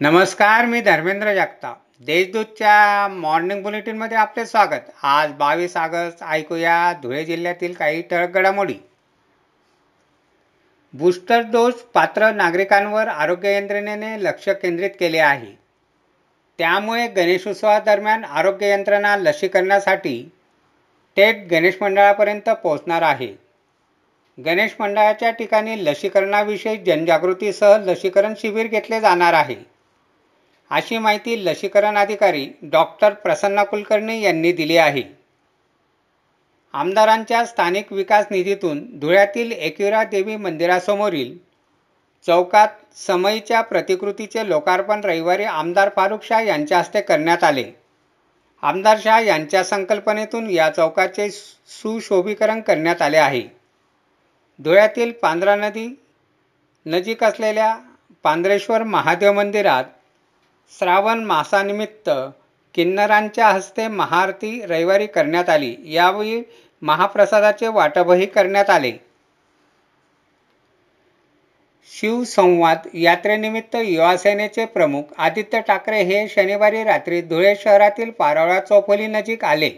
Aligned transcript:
नमस्कार 0.00 0.64
मी 0.66 0.80
धर्मेंद्र 0.80 1.34
जगताप. 1.34 1.76
देशदूतच्या 2.00 3.08
मॉर्निंग 3.08 3.62
बुलेटिनमध्ये 3.62 4.16
आपले 4.16 4.44
स्वागत. 4.46 4.90
आज 5.02 5.32
बावीस 5.32 5.76
ऑगस्ट 5.76 6.24
ऐकूया 6.24 6.92
धुळे 7.02 7.24
जिल्ह्यातील 7.24 7.72
काही 7.72 8.02
ठळक 8.02 8.30
घडामोडी. 8.30 8.74
बूस्टर 10.94 11.40
डोस 11.40 11.74
पात्र 11.94 12.30
नागरिकांवर 12.32 13.08
आरोग्य 13.08 13.54
यंत्रणेने 13.56 14.24
लक्ष 14.24 14.48
केंद्रित 14.48 14.90
केले 15.00 15.18
आहे. 15.18 15.52
त्यामुळे 16.58 17.06
गणेशोत्सवादरम्यान 17.08 18.24
आरोग्य 18.24 18.70
यंत्रणा 18.70 19.16
लसीकरणासाठी 19.16 20.30
थेट 21.16 21.46
गणेश 21.50 21.76
मंडळापर्यंत 21.80 22.48
पोहोचणार 22.62 23.02
आहे. 23.02 23.34
गणेश 24.38 24.74
मंडळाच्या 24.80 25.30
ठिकाणी 25.30 25.84
लसीकरणाविषयी 25.84 26.76
जनजागृतीसह 26.76 27.76
लसीकरण 27.76 28.34
शिबिर 28.38 28.66
घेतले 28.66 29.00
जाणार 29.00 29.32
आहे. 29.32 29.73
अशी 30.74 30.98
माहिती 30.98 31.44
लसीकरण 31.44 31.96
अधिकारी 31.98 32.46
डॉक्टर 32.62 33.12
प्रसन्ना 33.12 33.64
कुलकर्णी 33.64 34.20
यांनी 34.20 34.52
दिली 34.52 34.76
आहे. 34.76 35.02
आमदारांच्या 36.72 37.44
स्थानिक 37.46 37.92
विकास 37.92 38.26
निधीतून 38.30 38.98
धुळ्यातील 38.98 39.52
एकविरा 39.52 40.02
देवी 40.04 40.36
मंदिरासमोरील 40.36 41.36
चौकात 42.26 42.68
समईच्या 42.96 43.60
प्रतिकृतीचे 43.60 44.48
लोकार्पण 44.48 45.04
रविवारी 45.04 45.44
आमदार 45.44 45.88
फारुख 45.96 46.18
शाह 46.22 46.40
यांच्या 46.40 46.78
हस्ते 46.78 47.00
करण्यात 47.00 47.44
आले. 47.44 47.64
आमदार 48.62 48.98
शाह 49.04 49.20
यांच्या 49.20 49.64
संकल्पनेतून 49.64 50.50
या 50.50 50.70
चौकाचे 50.70 51.30
सुशोभीकरण 51.30 52.60
करण्यात 52.60 53.02
आले 53.02 53.16
आहे. 53.16 53.42
धुळ्यातील 54.58 55.12
पांढरा 55.12 55.56
नदी 55.56 55.88
नजीक 56.86 57.24
असलेल्या 57.24 57.76
पांढरेश्वर 58.22 58.82
महादेव 58.82 59.32
मंदिरात 59.32 59.84
श्रावण 60.72 61.24
मासानिमित्त 61.24 62.10
किन्नरांच्या 62.74 63.48
हस्ते 63.48 63.88
महाआरती 63.88 64.60
रविवारी 64.66 65.06
करण्यात 65.06 65.48
आली. 65.48 65.76
यावेळी 65.84 66.42
महाप्रसादाचे 66.82 67.68
वाटपही 67.68 68.26
करण्यात 68.26 68.70
आले. 68.70 68.92
शिवसंवाद 71.90 72.78
यात्रेनिमित्त 72.94 73.76
युवासेनेचे 73.76 74.64
प्रमुख 74.64 75.02
आदित्य 75.18 75.60
ठाकरे 75.60 76.02
हे 76.02 76.28
शनिवारी 76.28 76.84
रात्री 76.84 77.20
धुळे 77.20 77.54
शहरातील 77.56 78.10
पारोळा 78.10 78.60
चौफुली 78.60 79.06
नजीक 79.06 79.44
आले. 79.44 79.70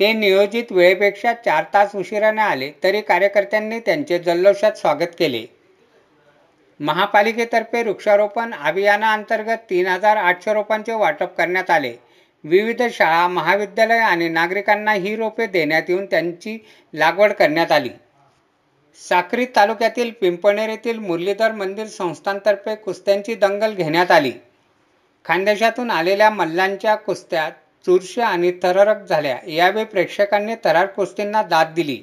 ते 0.00 0.12
नियोजित 0.12 0.64
वेळेपेक्षा 0.70 1.32
चार 1.32 1.64
तास 1.74 1.94
उशिराने 1.94 2.42
आले. 2.42 2.70
तरी 2.82 3.00
कार्यकर्त्यांनी 3.00 3.80
त्यांचे 3.80 4.18
जल्लोषात 4.18 4.72
स्वागत 4.72 5.14
केले. 5.18 5.55
महापालिकेतर्फे 6.80 7.82
वृक्षारोपण 7.82 8.54
अभियानाअंतर्गत 8.54 9.58
तीन 9.70 9.86
हजार 9.86 10.16
आठशे 10.16 10.52
रोपांचे 10.52 10.92
वाटप 10.92 11.36
करण्यात 11.36 11.70
आले. 11.70 11.94
विविध 12.44 12.82
शाळा 12.92 13.28
महाविद्यालय 13.28 13.98
आणि 13.98 14.28
नागरिकांना 14.28 14.92
ही 14.92 15.16
रोपे 15.16 15.46
देण्यात 15.46 15.82
येऊन 15.88 16.06
त्यांची 16.06 16.66
लागवड 16.94 17.32
करण्यात 17.32 17.72
आली. 17.72 17.88
साक्री 19.08 19.46
तालुक्यातील 19.56 20.10
पिंपणेर 20.20 20.68
येथील 20.68 20.98
मुरलीधर 20.98 21.52
मंदिर 21.52 21.86
संस्थांतर्फे 21.86 22.74
कुस्त्यांची 22.74 23.34
दंगल 23.34 23.74
घेण्यात 23.74 24.10
आली. 24.10 24.32
खानदेशातून 25.24 25.90
आलेल्या 25.90 26.30
मल्लांच्या 26.30 26.94
कुस्त्या 26.94 27.50
चुरशा 27.86 28.26
आणि 28.26 28.52
थररक 28.62 29.08
झाल्या. 29.08 29.38
यावेळी 29.46 29.84
प्रेक्षकांनी 29.84 30.54
थरार 30.64 30.86
कुस्तींना 30.86 31.42
दाद 31.42 31.72
दिली. 31.74 32.02